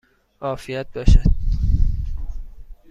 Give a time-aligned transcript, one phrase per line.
[0.41, 1.25] عافیت باشد!